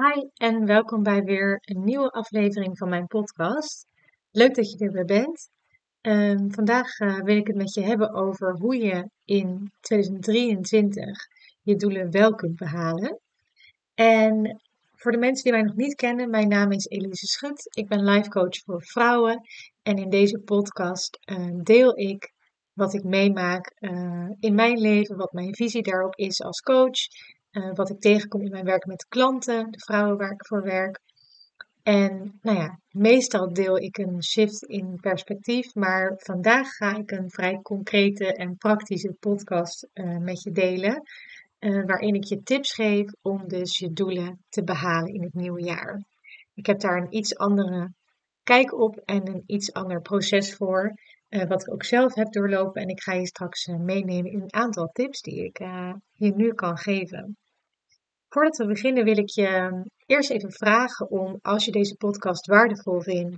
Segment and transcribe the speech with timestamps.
[0.00, 3.86] Hi en welkom bij weer een nieuwe aflevering van mijn podcast.
[4.30, 5.48] Leuk dat je er weer bent.
[6.00, 11.18] Ehm, vandaag uh, wil ik het met je hebben over hoe je in 2023
[11.62, 13.18] je doelen wel kunt behalen.
[13.94, 14.60] En
[14.92, 17.76] voor de mensen die mij nog niet kennen, mijn naam is Elise Schut.
[17.76, 19.40] Ik ben life coach voor vrouwen.
[19.82, 22.32] En in deze podcast uh, deel ik
[22.72, 26.98] wat ik meemaak uh, in mijn leven, wat mijn visie daarop is als coach
[27.54, 31.00] uh, wat ik tegenkom in mijn werk met klanten, de vrouwen waar ik voor werk.
[31.82, 37.30] En nou ja, meestal deel ik een shift in perspectief, maar vandaag ga ik een
[37.30, 41.02] vrij concrete en praktische podcast uh, met je delen,
[41.60, 45.62] uh, waarin ik je tips geef om dus je doelen te behalen in het nieuwe
[45.62, 46.02] jaar.
[46.54, 47.92] Ik heb daar een iets andere
[48.42, 50.94] kijk op en een iets ander proces voor,
[51.28, 52.82] wat ik ook zelf heb doorlopen.
[52.82, 55.58] En ik ga je straks meenemen in een aantal tips die ik
[56.12, 57.36] je nu kan geven.
[58.34, 62.46] Voordat we beginnen wil ik je ehm, eerst even vragen om, als je deze podcast
[62.46, 63.36] waardevol vindt,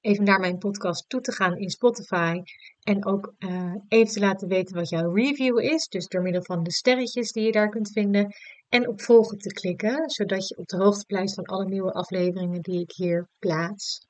[0.00, 2.42] even naar mijn podcast toe te gaan in Spotify
[2.82, 6.62] en ook uh, even te laten weten wat jouw review is, dus door middel van
[6.62, 8.34] de sterretjes die je daar kunt vinden,
[8.68, 12.60] en op volgen te klikken, zodat je op de hoogte blijft van alle nieuwe afleveringen
[12.60, 14.08] die ik hier plaats.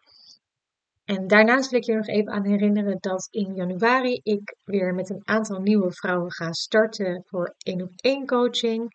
[1.04, 5.10] En daarnaast wil ik je nog even aan herinneren dat in januari ik weer met
[5.10, 8.88] een aantal nieuwe vrouwen ga starten voor één op één coaching.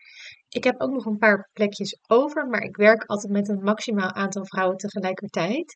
[0.56, 4.12] Ik heb ook nog een paar plekjes over, maar ik werk altijd met een maximaal
[4.12, 5.76] aantal vrouwen tegelijkertijd.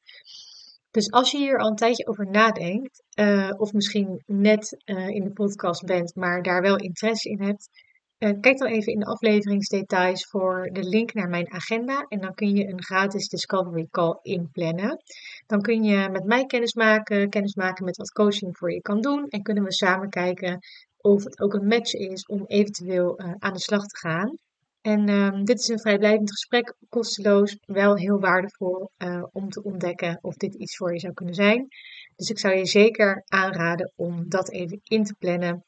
[0.91, 5.23] Dus als je hier al een tijdje over nadenkt, uh, of misschien net uh, in
[5.23, 7.69] de podcast bent, maar daar wel interesse in hebt,
[8.17, 12.33] uh, kijk dan even in de afleveringsdetails voor de link naar mijn agenda en dan
[12.33, 15.01] kun je een gratis discovery call inplannen.
[15.45, 19.01] Dan kun je met mij kennis maken, kennis maken met wat coaching voor je kan
[19.01, 20.59] doen en kunnen we samen kijken
[20.97, 24.37] of het ook een match is om eventueel aan de slag te gaan.
[24.81, 30.19] En um, dit is een vrijblijvend gesprek, kosteloos, wel heel waardevol uh, om te ontdekken
[30.21, 31.67] of dit iets voor je zou kunnen zijn.
[32.15, 35.65] Dus ik zou je zeker aanraden om dat even in te plannen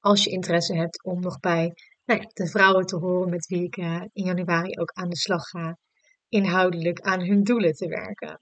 [0.00, 1.72] als je interesse hebt om nog bij
[2.04, 5.16] nou ja, de vrouwen te horen met wie ik uh, in januari ook aan de
[5.16, 5.78] slag ga,
[6.28, 8.40] inhoudelijk aan hun doelen te werken.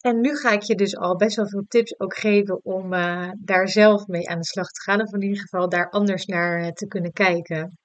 [0.00, 3.30] En nu ga ik je dus al best wel veel tips ook geven om uh,
[3.38, 5.00] daar zelf mee aan de slag te gaan.
[5.00, 7.78] Of in ieder geval daar anders naar te kunnen kijken.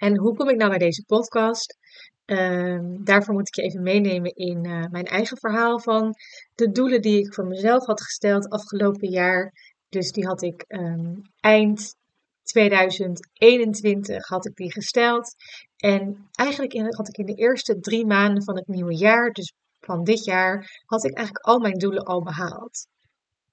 [0.00, 1.78] En hoe kom ik nou bij deze podcast?
[2.24, 6.14] Um, daarvoor moet ik je even meenemen in uh, mijn eigen verhaal van
[6.54, 9.52] de doelen die ik voor mezelf had gesteld afgelopen jaar.
[9.88, 11.94] Dus die had ik um, eind
[12.42, 15.34] 2021 had ik die gesteld.
[15.76, 19.52] En eigenlijk in, had ik in de eerste drie maanden van het nieuwe jaar, dus
[19.80, 22.86] van dit jaar, had ik eigenlijk al mijn doelen al behaald.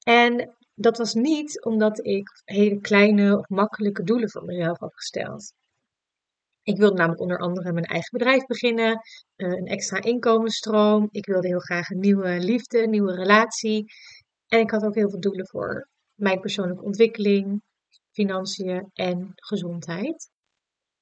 [0.03, 5.53] En dat was niet omdat ik hele kleine of makkelijke doelen voor mezelf had gesteld.
[6.67, 9.01] Ik wilde namelijk onder andere mijn eigen bedrijf beginnen,
[9.35, 11.07] eh, een extra inkomensstroom.
[11.11, 13.85] Ik wilde heel graag een nieuwe liefde, een nieuwe relatie.
[14.47, 17.61] En ik had ook heel veel doelen voor mijn persoonlijke ontwikkeling,
[18.11, 20.29] financiën en gezondheid.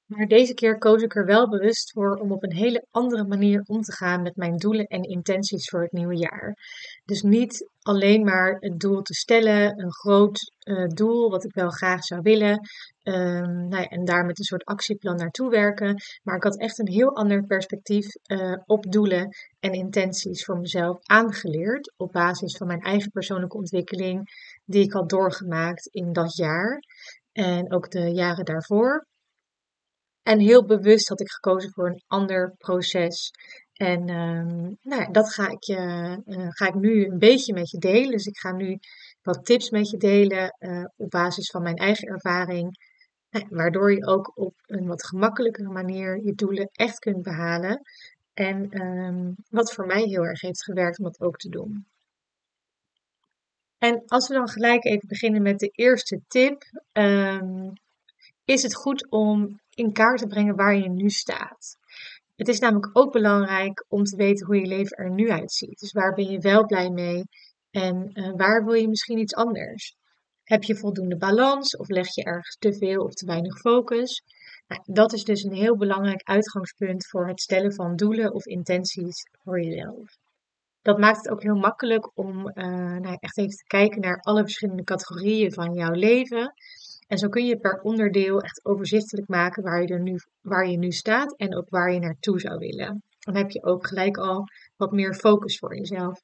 [0.06, 3.62] Maar deze keer koos ik er wel bewust voor om op een hele andere manier
[3.66, 6.56] om te gaan met mijn doelen en intenties voor het nieuwe jaar.
[7.04, 11.70] Dus niet alleen maar het doel te stellen, een groot uh, doel wat ik wel
[11.70, 12.60] graag zou willen,
[13.02, 16.02] um, nou ja, en daar met een soort actieplan naartoe werken.
[16.22, 19.28] Maar ik had echt een heel ander perspectief uh, op doelen
[19.60, 24.28] en intenties voor mezelf aangeleerd op basis van mijn eigen persoonlijke ontwikkeling
[24.64, 26.80] die ik had doorgemaakt in dat jaar
[27.32, 29.06] en ook de jaren daarvoor.
[30.26, 33.30] En heel bewust had ik gekozen voor een ander proces.
[33.72, 35.76] En um, nou dat ga ik, je,
[36.26, 38.10] uh, ga ik nu een beetje met je delen.
[38.10, 38.78] Dus ik ga nu
[39.22, 42.78] wat tips met je delen uh, op basis van mijn eigen ervaring.
[43.30, 47.80] Nou, waardoor je ook op een wat gemakkelijkere manier je doelen echt kunt behalen.
[48.32, 51.86] En um, wat voor mij heel erg heeft gewerkt om dat ook te doen.
[53.78, 56.62] En als we dan gelijk even beginnen met de eerste tip.
[56.92, 57.72] Um,
[58.46, 61.76] is het goed om in kaart te brengen waar je nu staat.
[62.36, 65.78] Het is namelijk ook belangrijk om te weten hoe je leven er nu uitziet.
[65.78, 67.24] Dus waar ben je wel blij mee
[67.70, 69.94] en uh, waar wil je misschien iets anders?
[70.44, 74.22] Heb je voldoende balans of leg je ergens te veel of te weinig focus?
[74.66, 79.28] Nou, dat is dus een heel belangrijk uitgangspunt voor het stellen van doelen of intenties
[79.42, 80.18] voor jezelf.
[80.82, 84.42] Dat maakt het ook heel makkelijk om uh, nou, echt even te kijken naar alle
[84.42, 86.54] verschillende categorieën van jouw leven
[87.06, 90.78] en zo kun je per onderdeel echt overzichtelijk maken waar je, er nu, waar je
[90.78, 93.02] nu staat en ook waar je naartoe zou willen.
[93.18, 94.44] Dan heb je ook gelijk al
[94.76, 96.20] wat meer focus voor jezelf.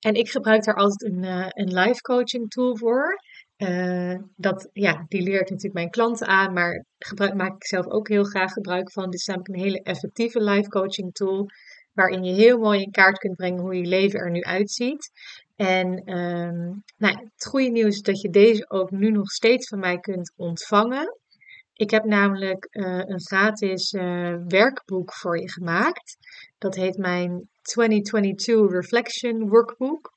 [0.00, 3.20] En ik gebruik daar altijd een, uh, een live coaching tool voor.
[3.56, 7.86] Uh, dat, ja, die leer ik natuurlijk mijn klanten aan, maar gebruik, maak ik zelf
[7.86, 9.04] ook heel graag gebruik van.
[9.04, 11.46] Dit is namelijk een hele effectieve life coaching tool,
[11.92, 15.10] waarin je heel mooi in kaart kunt brengen hoe je leven er nu uitziet.
[15.56, 19.78] En um, nou, het goede nieuws is dat je deze ook nu nog steeds van
[19.78, 21.18] mij kunt ontvangen.
[21.72, 26.16] Ik heb namelijk uh, een gratis uh, werkboek voor je gemaakt.
[26.58, 30.12] Dat heet mijn 2022 Reflection Workbook.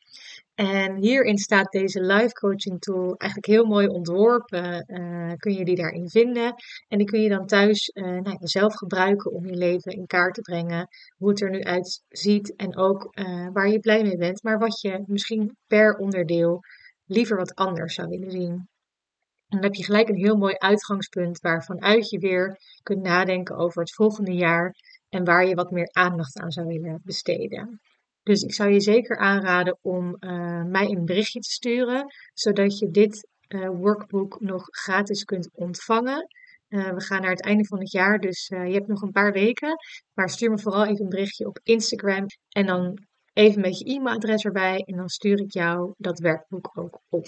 [0.60, 4.84] En hierin staat deze live coaching tool eigenlijk heel mooi ontworpen.
[4.88, 6.54] Uh, kun je die daarin vinden.
[6.88, 10.34] En die kun je dan thuis uh, nou, zelf gebruiken om je leven in kaart
[10.34, 10.88] te brengen.
[11.18, 14.44] Hoe het er nu uitziet en ook uh, waar je blij mee bent.
[14.44, 16.60] Maar wat je misschien per onderdeel
[17.06, 18.52] liever wat anders zou willen zien.
[18.52, 23.82] En dan heb je gelijk een heel mooi uitgangspunt waarvanuit je weer kunt nadenken over
[23.82, 24.74] het volgende jaar
[25.10, 27.80] en waar je wat meer aandacht aan zou willen besteden.
[28.24, 32.92] Dus ik zou je zeker aanraden om uh, mij een berichtje te sturen, zodat je
[32.92, 36.27] dit uh, workbook nog gratis kunt ontvangen.
[36.69, 39.31] Uh, we gaan naar het einde van het jaar, dus je hebt nog een paar
[39.31, 39.75] weken.
[40.13, 44.44] Maar stuur me vooral even een berichtje op Instagram en dan even met je e-mailadres
[44.44, 47.25] erbij en dan stuur ik jou dat werkboek ook op.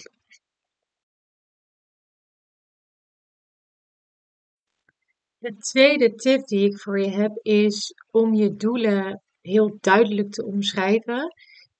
[5.38, 10.44] De tweede tip die ik voor je heb is om je doelen heel duidelijk te
[10.44, 11.34] omschrijven,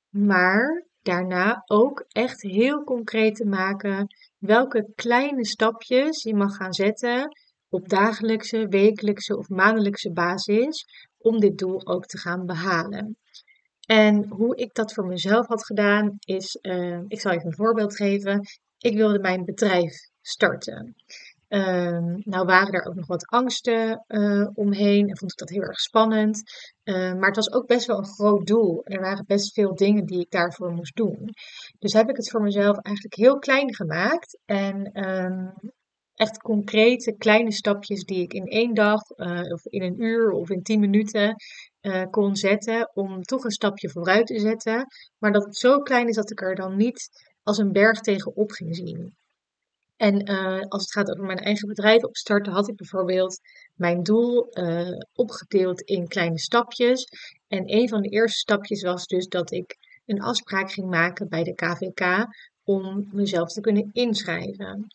[0.09, 4.07] maar daarna ook echt heel concreet te maken
[4.39, 7.29] welke kleine stapjes je mag gaan zetten
[7.69, 10.85] op dagelijkse, wekelijkse of maandelijkse basis
[11.19, 13.17] om dit doel ook te gaan behalen.
[13.87, 17.97] En hoe ik dat voor mezelf had gedaan is, uh, ik zal even een voorbeeld
[17.97, 18.41] geven.
[18.79, 20.95] Ik wilde mijn bedrijf starten.
[21.55, 25.63] Um, nou waren er ook nog wat angsten uh, omheen en vond ik dat heel
[25.63, 26.43] erg spannend.
[26.85, 28.81] Uh, maar het was ook best wel een groot doel.
[28.85, 31.29] Er waren best veel dingen die ik daarvoor moest doen.
[31.79, 34.39] Dus heb ik het voor mezelf eigenlijk heel klein gemaakt.
[34.45, 35.53] En um,
[36.15, 40.51] echt concrete kleine stapjes die ik in één dag uh, of in een uur of
[40.51, 41.35] in tien minuten
[42.11, 42.91] kon zetten.
[42.95, 44.87] Om toch een stapje vooruit te zetten.
[45.19, 47.09] Maar dat het zo klein is dat ik er dan niet
[47.43, 49.21] als een berg tegenop ging zien.
[50.03, 53.41] En uh, als het gaat over mijn eigen bedrijf opstarten, had ik bijvoorbeeld
[53.75, 57.07] mijn doel uh, opgedeeld in kleine stapjes.
[57.49, 59.77] En een van de eerste stapjes was dus dat ik
[60.07, 62.27] een afspraak ging maken bij de KVK
[62.65, 64.87] om mezelf te kunnen inschrijven.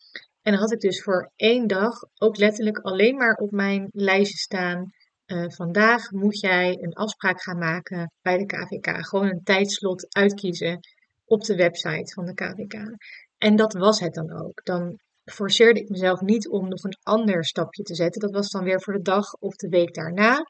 [0.41, 4.37] En dan had ik dus voor één dag ook letterlijk alleen maar op mijn lijstje
[4.37, 4.91] staan.
[5.27, 9.07] Uh, vandaag moet jij een afspraak gaan maken bij de KVK.
[9.07, 10.79] Gewoon een tijdslot uitkiezen
[11.25, 12.95] op de website van de KVK.
[13.37, 14.65] En dat was het dan ook.
[14.65, 18.21] Dan forceerde ik mezelf niet om nog een ander stapje te zetten.
[18.21, 20.45] Dat was dan weer voor de dag of de week daarna.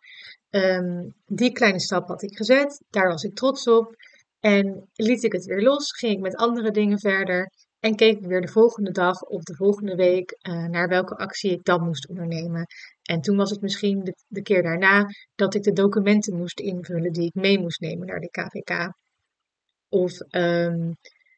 [0.50, 2.81] Um, die kleine stap had ik gezet.
[2.89, 3.95] Daar was ik trots op.
[4.39, 5.92] En liet ik het weer los.
[5.92, 7.51] Ging ik met andere dingen verder.
[7.80, 11.51] En keek ik weer de volgende dag of de volgende week uh, naar welke actie
[11.51, 12.66] ik dan moest ondernemen.
[13.01, 15.06] En toen was het misschien de, keer daarna
[15.36, 18.94] dat ik de documenten moest invullen die ik mee moest nemen naar de KVK.
[19.89, 20.95] Of um,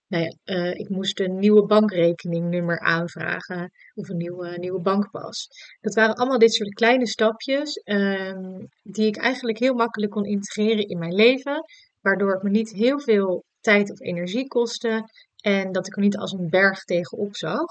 [0.09, 5.47] nou ja, uh, ik moest een nieuwe bankrekeningnummer aanvragen of een nieuwe, nieuwe bankpas.
[5.79, 10.87] Dat waren allemaal dit soort kleine stapjes um, die ik eigenlijk heel makkelijk kon integreren
[10.87, 11.63] in mijn leven,
[12.01, 15.09] waardoor het me niet heel veel tijd of energie kostte
[15.41, 17.67] en dat ik er niet als een berg tegenop zag.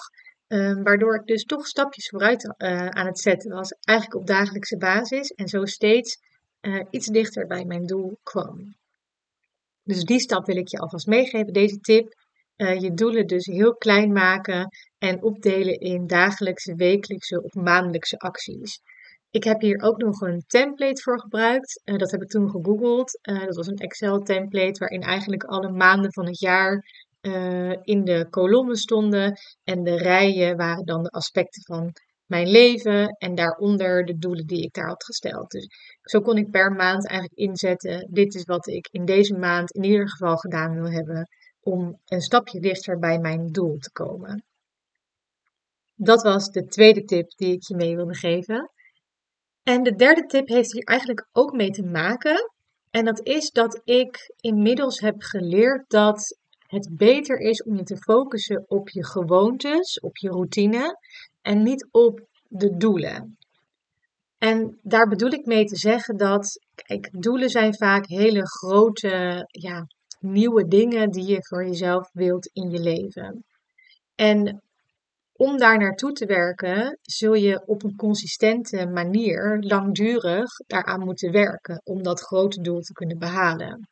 [0.46, 4.76] Um, waardoor ik dus toch stapjes vooruit uh, aan het zetten was, eigenlijk op dagelijkse
[4.76, 6.18] basis en zo steeds
[6.60, 8.76] uh, iets dichter bij mijn doel kwam.
[9.82, 12.14] Dus die stap wil ik je alvast meegeven, deze tip.
[12.58, 18.80] Uh, je doelen dus heel klein maken en opdelen in dagelijkse, wekelijkse of maandelijkse acties.
[19.30, 21.80] Ik heb hier ook nog een template voor gebruikt.
[21.84, 23.18] Uh, dat heb ik toen gegoogeld.
[23.22, 27.06] Uh, dat was een Excel-template waarin eigenlijk alle maanden van het jaar
[27.82, 29.38] in de kolommen stonden.
[29.64, 31.92] En de rijen waren dan de aspecten van
[32.26, 35.50] mijn leven en daaronder de doelen die ik daar had gesteld.
[35.50, 35.66] Dus
[36.02, 39.84] zo kon ik per maand eigenlijk inzetten: dit is wat ik in deze maand in
[39.84, 41.28] ieder geval gedaan wil hebben
[41.68, 44.44] om een stapje dichter bij mijn doel te komen.
[45.94, 48.70] Dat was de tweede tip die ik je mee wilde geven.
[49.62, 52.50] En de derde tip heeft hier eigenlijk ook mee te maken.
[52.90, 57.96] En dat is dat ik inmiddels heb geleerd dat het beter is om je te
[57.96, 60.98] focussen op je gewoontes, op je routine
[61.42, 63.38] en niet op de doelen.
[64.38, 69.86] En daar bedoel ik mee te zeggen dat, kijk, doelen zijn vaak hele grote, ja,
[70.18, 73.44] nieuwe dingen die je voor jezelf wilt in je leven.
[74.14, 74.62] En
[75.32, 81.80] om daar naartoe te werken, zul je op een consistente manier langdurig daaraan moeten werken
[81.84, 83.88] om dat grote doel te kunnen behalen.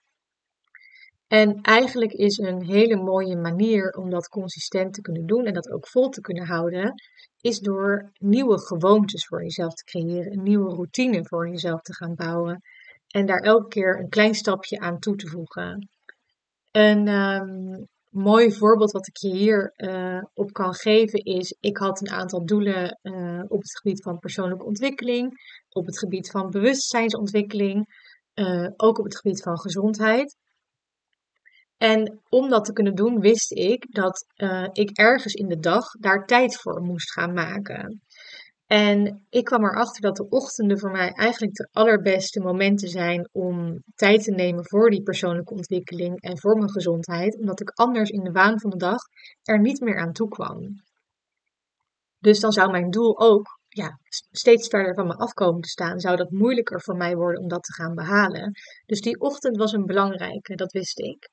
[1.26, 5.70] En eigenlijk is een hele mooie manier om dat consistent te kunnen doen en dat
[5.70, 6.94] ook vol te kunnen houden,
[7.40, 12.14] is door nieuwe gewoontes voor jezelf te creëren, een nieuwe routine voor jezelf te gaan
[12.14, 12.60] bouwen
[13.06, 15.88] en daar elke keer een klein stapje aan toe te voegen.
[16.76, 22.00] Een ehm, mooi voorbeeld wat ik je hier uh, op kan geven is, ik had
[22.00, 25.32] een aantal doelen uh, op het gebied van persoonlijke ontwikkeling,
[25.68, 27.86] op het gebied van bewustzijnsontwikkeling,
[28.34, 30.36] uh, ook op het gebied van gezondheid.
[31.76, 34.26] En om dat te kunnen doen, wist ik dat
[34.72, 38.05] ik ergens in de dag daar tijd voor moest gaan maken.
[38.66, 43.82] En ik kwam erachter dat de ochtenden voor mij eigenlijk de allerbeste momenten zijn om
[43.94, 48.22] tijd te nemen voor die persoonlijke ontwikkeling en voor mijn gezondheid, omdat ik anders in
[48.22, 49.02] de waan van de dag
[49.42, 50.82] er niet meer aan toe kwam.
[52.18, 53.98] Dus dan zou mijn doel ook ja,
[54.30, 57.62] steeds verder van me afkomen te staan, zou dat moeilijker voor mij worden om dat
[57.62, 58.52] te gaan behalen.
[58.86, 61.28] Dus die ochtend was een belangrijke, dat wist ik.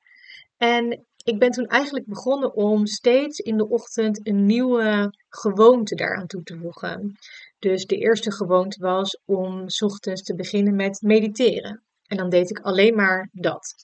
[0.56, 6.26] En ik ben toen eigenlijk begonnen om steeds in de ochtend een nieuwe gewoonte daaraan
[6.26, 7.18] toe te voegen.
[7.58, 11.82] Dus de eerste gewoonte was om s ochtends te beginnen met mediteren.
[12.06, 13.74] En dan deed ik alleen maar dat.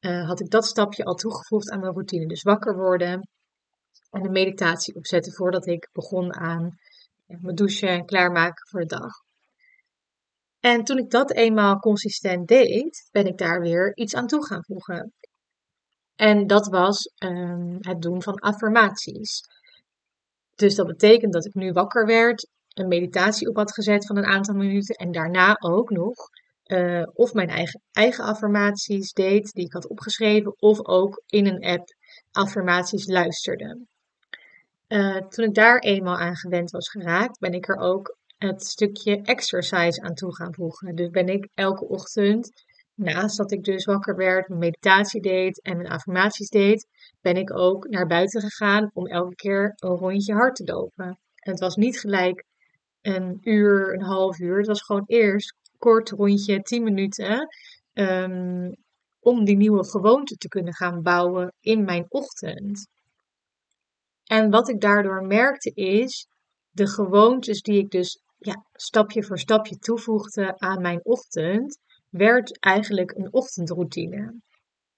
[0.00, 2.26] Uh, had ik dat stapje al toegevoegd aan mijn routine.
[2.26, 3.28] Dus wakker worden
[4.10, 6.78] en een meditatie opzetten voordat ik begon aan
[7.26, 9.12] ja, mijn douchen en klaarmaken voor de dag.
[10.60, 14.64] En toen ik dat eenmaal consistent deed, ben ik daar weer iets aan toe gaan
[14.64, 15.12] voegen.
[16.16, 19.40] En dat was um, het doen van affirmaties.
[20.54, 24.24] Dus dat betekent dat ik nu wakker werd, een meditatie op had gezet van een
[24.24, 26.14] aantal minuten en daarna ook nog
[26.66, 31.64] uh, of mijn eigen, eigen affirmaties deed die ik had opgeschreven, of ook in een
[31.64, 31.94] app
[32.30, 33.78] affirmaties luisterde.
[34.88, 39.22] Uh, toen ik daar eenmaal aan gewend was geraakt, ben ik er ook het stukje
[39.22, 40.94] exercise aan toe gaan voegen.
[40.94, 42.52] Dus ben ik elke ochtend
[42.94, 46.86] naast dat ik dus wakker werd, meditatie deed en mijn affirmaties deed,
[47.20, 51.06] ben ik ook naar buiten gegaan om elke keer een rondje hard te lopen.
[51.34, 52.44] En het was niet gelijk
[53.00, 54.56] een uur, een half uur.
[54.56, 57.48] Het was gewoon eerst kort rondje, 10 minuten.
[57.92, 58.74] Um,
[59.24, 62.88] om die nieuwe gewoonte te kunnen gaan bouwen in mijn ochtend.
[64.24, 66.26] En wat ik daardoor merkte is,
[66.70, 71.78] de gewoontes die ik dus ja, stapje voor stapje toevoegde aan mijn ochtend,
[72.16, 74.40] werd eigenlijk een ochtendroutine.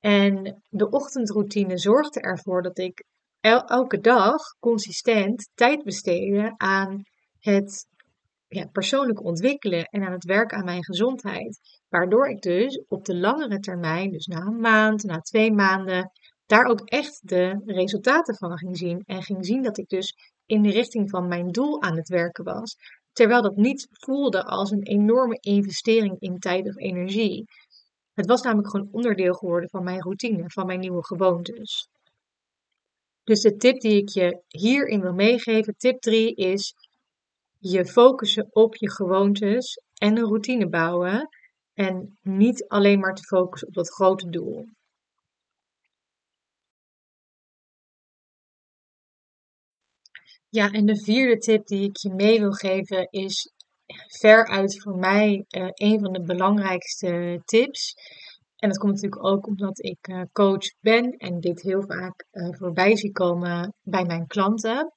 [0.00, 3.04] En de ochtendroutine zorgde ervoor dat ik
[3.40, 7.02] elke dag consistent tijd besteedde aan
[7.38, 7.86] het
[8.48, 11.58] ja, persoonlijk ontwikkelen en aan het werken aan mijn gezondheid.
[11.88, 16.10] Waardoor ik dus op de langere termijn, dus na een maand, na twee maanden,
[16.46, 19.02] daar ook echt de resultaten van ging zien.
[19.06, 20.14] En ging zien dat ik dus
[20.46, 22.76] in de richting van mijn doel aan het werken was.
[23.16, 27.44] Terwijl dat niet voelde als een enorme investering in tijd of energie.
[28.14, 31.88] Het was namelijk gewoon onderdeel geworden van mijn routine, van mijn nieuwe gewoontes.
[33.24, 36.74] Dus de tip die ik je hierin wil meegeven, tip 3, is
[37.58, 41.28] je focussen op je gewoontes en een routine bouwen.
[41.74, 44.64] En niet alleen maar te focussen op dat grote doel.
[50.56, 53.52] Ja, en de vierde tip die ik je mee wil geven is
[54.06, 57.94] veruit voor mij uh, een van de belangrijkste tips.
[58.56, 62.48] En dat komt natuurlijk ook omdat ik uh, coach ben en dit heel vaak uh,
[62.50, 64.92] voorbij zie komen bij mijn klanten,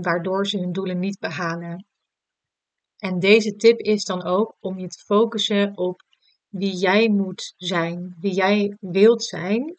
[0.00, 1.86] waardoor ze hun doelen niet behalen.
[2.96, 6.02] En deze tip is dan ook om je te focussen op
[6.48, 9.76] wie jij moet zijn, wie jij wilt zijn.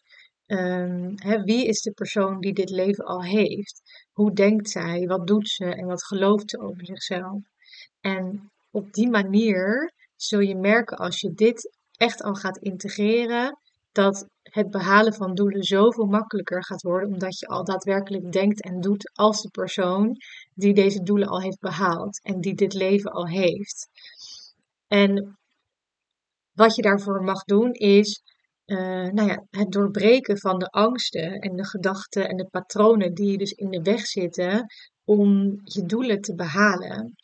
[1.16, 3.82] Hè, wie is de persoon die dit leven al heeft?
[4.12, 5.06] Hoe denkt zij?
[5.06, 5.64] Wat doet ze?
[5.64, 7.40] En wat gelooft ze over zichzelf?
[8.00, 13.58] En op die manier zul je merken als je dit echt al gaat integreren,
[13.92, 18.80] dat het behalen van doelen zoveel makkelijker gaat worden, omdat je al daadwerkelijk denkt en
[18.80, 20.16] doet als de persoon
[20.54, 23.88] die deze doelen al heeft behaald en die dit leven al heeft.
[24.86, 25.38] En
[26.52, 28.22] wat je daarvoor mag doen is
[29.12, 33.38] nou ja, het doorbreken van de angsten en de gedachten en de patronen die je
[33.38, 34.66] dus in de weg zitten
[35.04, 37.14] om je doelen te behalen.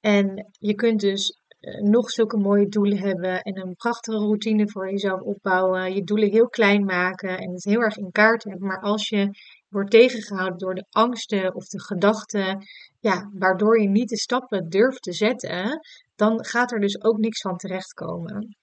[0.00, 4.90] En je kunt dus uh, nog zulke mooie doelen hebben en een prachtige routine voor
[4.90, 8.66] jezelf opbouwen, je doelen heel klein maken en het heel erg in kaart hebben.
[8.66, 9.30] Maar als je
[9.68, 12.58] wordt tegengehouden door de angsten of de gedachten,
[13.00, 15.80] ja, waardoor je niet de stappen durft te zetten,
[16.14, 18.56] dan gaat er dus ook niks van terechtkomen.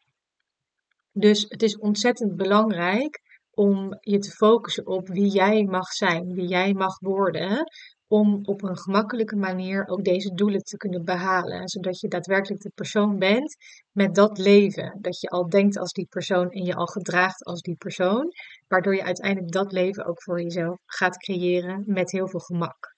[1.19, 3.19] Dus het is ontzettend belangrijk
[3.51, 7.63] om je te focussen op wie jij mag zijn, wie jij mag worden,
[8.07, 11.67] om op een gemakkelijke manier ook deze doelen te kunnen behalen.
[11.67, 13.55] Zodat je daadwerkelijk de persoon bent
[13.91, 14.97] met dat leven.
[15.01, 18.31] Dat je al denkt als die persoon en je al gedraagt als die persoon.
[18.67, 22.97] Waardoor je uiteindelijk dat leven ook voor jezelf gaat creëren met heel veel gemak.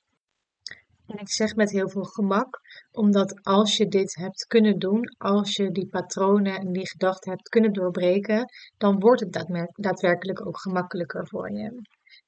[1.12, 2.60] En ik zeg met heel veel gemak,
[2.92, 7.50] omdat als je dit hebt kunnen doen, als je die patronen en die gedachten hebt
[7.50, 8.46] kunnen doorbreken,
[8.78, 11.82] dan wordt het daadwerkelijk ook gemakkelijker voor je.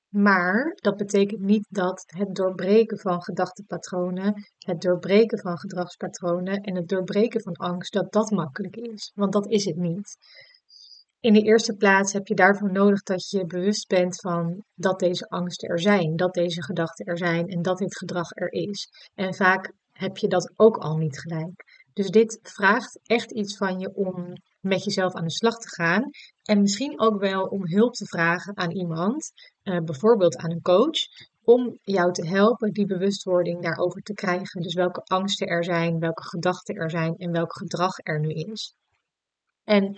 [0.09, 6.87] Maar dat betekent niet dat het doorbreken van gedachtenpatronen, het doorbreken van gedragspatronen en het
[6.87, 9.11] doorbreken van angst, dat dat makkelijk is.
[9.15, 10.17] Want dat is het niet.
[11.23, 15.29] In de eerste plaats heb je daarvoor nodig dat je bewust bent van dat deze
[15.29, 18.89] angsten er zijn, dat deze gedachten er zijn en dat dit gedrag er is.
[19.15, 21.63] En vaak heb je dat ook al niet gelijk.
[21.93, 26.09] Dus dit vraagt echt iets van je om met jezelf aan de slag te gaan.
[26.43, 29.31] En misschien ook wel om hulp te vragen aan iemand,
[29.63, 30.99] uh, bijvoorbeeld aan een coach,
[31.43, 34.61] om jou te helpen die bewustwording daarover te krijgen.
[34.61, 38.73] Dus welke angsten er zijn, welke gedachten er zijn en welk gedrag er nu is.
[39.63, 39.97] En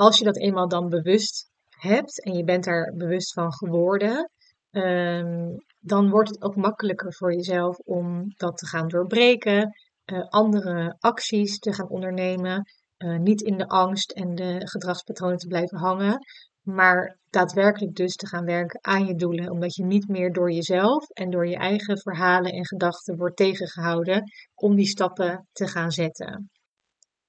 [0.00, 4.30] als je dat eenmaal dan bewust hebt en je bent daar bewust van geworden,
[4.70, 9.76] um, dan wordt het ook makkelijker voor jezelf om dat te gaan doorbreken,
[10.12, 12.62] uh, andere acties te gaan ondernemen,
[12.98, 16.18] uh, niet in de angst en de gedragspatronen te blijven hangen,
[16.60, 21.08] maar daadwerkelijk dus te gaan werken aan je doelen, omdat je niet meer door jezelf
[21.08, 24.22] en door je eigen verhalen en gedachten wordt tegengehouden
[24.54, 26.50] om die stappen te gaan zetten.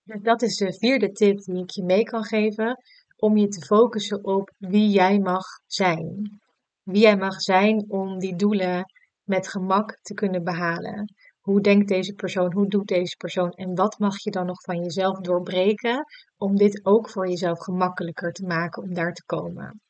[0.04, 2.78] Dus dat is de vierde tip die ik je mee kan geven,
[3.18, 6.40] om je te focussen op wie jij mag zijn.
[6.84, 8.86] Wie jij mag zijn om die doelen
[9.24, 11.14] met gemak te kunnen behalen.
[11.40, 12.54] Hoe denkt deze persoon?
[12.54, 13.52] Hoe doet deze persoon?
[13.52, 16.06] En wat mag je dan nog van jezelf doorbreken
[16.38, 19.82] om dit ook voor jezelf gemakkelijker te maken om daar te komen?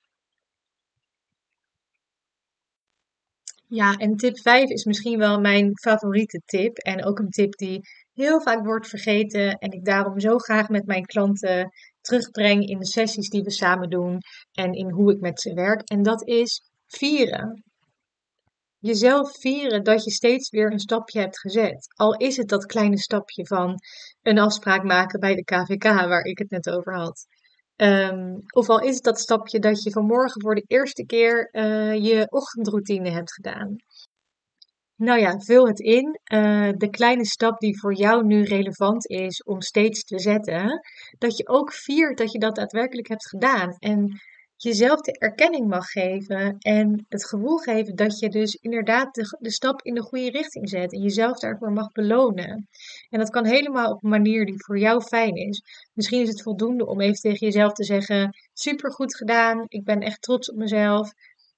[3.74, 6.78] Ja, en tip 5 is misschien wel mijn favoriete tip.
[6.78, 7.80] En ook een tip die
[8.14, 9.58] heel vaak wordt vergeten.
[9.58, 11.70] En ik daarom zo graag met mijn klanten
[12.02, 14.18] terugbreng in de sessies die we samen doen.
[14.52, 15.82] En in hoe ik met ze werk.
[15.90, 17.64] En dat is vieren
[18.82, 21.88] jezelf vieren dat je steeds weer een stapje hebt gezet.
[21.96, 23.76] Al is het dat kleine stapje van
[24.22, 27.26] een afspraak maken bij de KVK, waar ik het net over had.
[27.84, 31.96] Um, of al is het dat stapje dat je vanmorgen voor de eerste keer uh,
[32.04, 33.76] je ochtendroutine hebt gedaan.
[34.96, 36.20] Nou ja, vul het in.
[36.34, 40.82] Uh, de kleine stap die voor jou nu relevant is om steeds te zetten.
[41.18, 43.76] Dat je ook viert dat je dat daadwerkelijk hebt gedaan.
[43.80, 44.22] En
[44.64, 49.52] jezelf de erkenning mag geven en het gevoel geven dat je dus inderdaad de, de,
[49.52, 52.68] stap in de goede richting zet en jezelf daarvoor mag belonen.
[53.10, 55.62] En dat kan helemaal op een manier die voor jou fijn is.
[55.94, 60.00] Misschien is het voldoende om even tegen jezelf te zeggen: super goed gedaan, ik ben
[60.00, 61.12] echt trots op mezelf.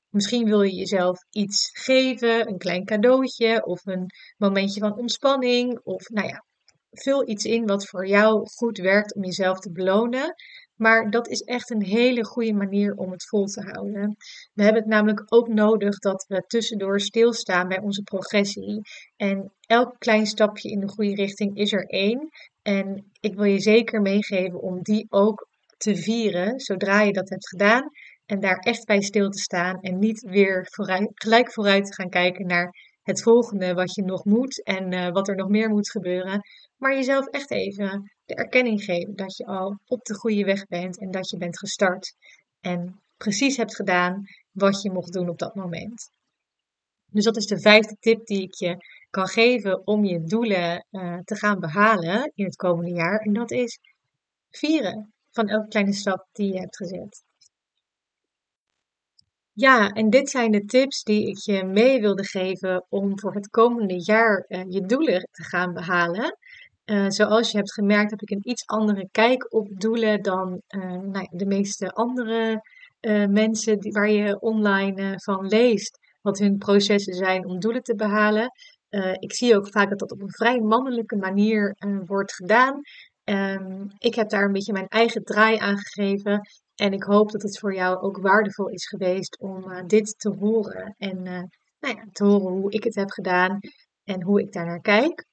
[0.10, 4.06] Misschien wil je jezelf iets geven, een klein cadeautje of een
[4.38, 5.80] momentje van ontspanning.
[5.84, 6.44] Of nou ja,
[6.90, 10.36] vul iets in wat voor jou goed werkt om jezelf te belonen.
[10.84, 14.16] Maar dat is echt een hele goede manier om het vol te houden.
[14.54, 18.82] We hebben het namelijk ook nodig dat we tussendoor stilstaan bij onze progressie.
[19.16, 22.30] En elk klein stapje in de goede richting is er één.
[22.62, 27.50] En ik wil je zeker meegeven om die ook te vieren zodra je dat hebt
[27.50, 27.90] gedaan.
[28.26, 30.68] En daar echt bij stil te staan en niet weer
[31.14, 35.28] gelijk vooruit te gaan kijken naar het volgende wat je nog moet en uh, wat
[35.28, 36.42] er nog meer moet gebeuren.
[36.78, 41.12] Maar jezelf echt even erkenning geven dat je al op de goede weg bent en
[41.12, 42.16] dat je bent gestart
[42.62, 46.10] en precies hebt gedaan wat je mocht doen op dat moment.
[47.12, 48.78] Dus dat is de vijfde tip die ik je
[49.10, 53.20] kan geven om je doelen uh, te gaan behalen in het komende jaar.
[53.20, 53.80] En dat is
[54.52, 57.24] vieren van elke kleine stap die je hebt gezet.
[59.52, 63.50] Ja, en dit zijn de tips die ik je mee wilde geven om voor het
[63.50, 66.38] komende jaar uh, je doelen te gaan behalen.
[66.86, 70.82] Uh, zoals je hebt gemerkt heb ik een iets andere kijk op doelen dan uh,
[70.84, 72.62] nou ja, de meeste andere
[73.30, 78.52] mensen die, waar je online van leest wat hun processen zijn om doelen te behalen.
[79.20, 82.82] ik zie ook vaak dat dat op een vrij mannelijke manier wordt gedaan.
[83.24, 86.42] Um, ik heb daar een beetje mijn eigen draai aan gegeven.
[86.76, 90.96] En ik hoop dat het voor jou ook waardevol is geweest om dit te horen.
[90.98, 91.24] En
[91.80, 93.60] nou ja, te horen hoe ik het heb gedaan
[94.04, 95.26] en hoe ik daarnaar kijk.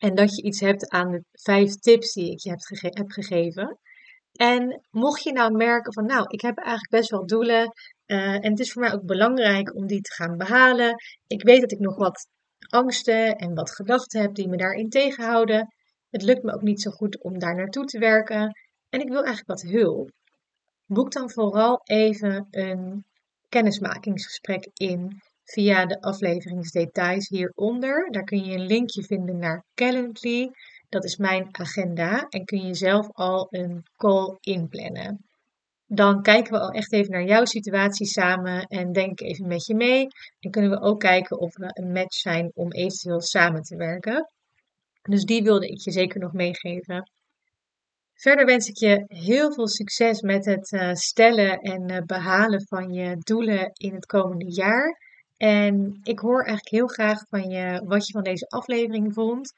[0.00, 2.60] En dat je iets hebt aan de vijf tips die ik je heb,
[2.94, 3.78] heb gegeven.
[4.32, 7.72] En mocht je nou merken van, nou, ik heb eigenlijk best wel doelen.
[8.06, 10.94] Uh, en het is voor mij ook belangrijk om die te gaan behalen.
[11.26, 12.26] Ik weet dat ik nog wat
[12.68, 15.74] angsten en wat gedachten heb die me daarin tegenhouden.
[16.10, 18.58] Het lukt me ook niet zo goed om daar naartoe te werken.
[18.88, 20.10] En ik wil eigenlijk wat hulp
[20.86, 23.04] boek dan vooral even een
[23.48, 28.10] kennismakingsgesprek in via de afleveringsdetails hieronder.
[28.10, 30.50] Daar kun je een linkje vinden naar Calendly.
[30.88, 35.24] Dat is mijn agenda en kun je zelf al een call inplannen.
[35.86, 39.74] Dan kijken we al echt even naar jouw situatie samen en denk even met je
[39.74, 40.06] mee.
[40.40, 44.30] En kunnen we ook kijken of we een match zijn om eventueel samen te werken.
[45.02, 47.10] Dus die wilde ik je zeker nog meegeven.
[48.14, 52.92] Verder wens ik je heel veel succes met het uh, stellen en uh, behalen van
[52.92, 55.09] je doelen in het komende jaar.
[55.40, 59.52] En ik hoor eigenlijk heel graag van je wat je van deze aflevering vond.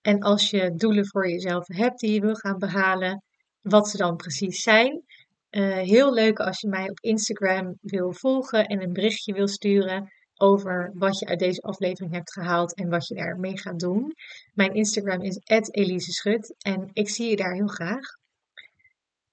[0.00, 3.22] En als je doelen voor jezelf hebt die je wil gaan behalen,
[3.60, 5.02] wat ze dan precies zijn.
[5.50, 10.12] Uh, heel leuk als je mij op Instagram wil volgen en een berichtje wil sturen
[10.34, 14.12] over wat je uit deze aflevering hebt gehaald en wat je daarmee gaat doen.
[14.54, 15.38] Mijn Instagram is
[15.70, 18.17] Elise Schut en ik zie je daar heel graag.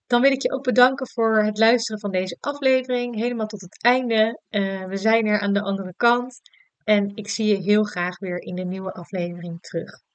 [0.08, 3.84] Dan wil ik je ook bedanken voor het luisteren van deze aflevering, helemaal tot het
[3.84, 4.42] einde.
[4.50, 6.42] Uh, we zijn er aan de andere kant
[6.84, 10.06] en ik zie je heel graag weer in de nieuwe aflevering terug.